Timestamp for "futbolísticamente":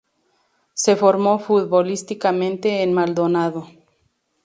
1.37-2.81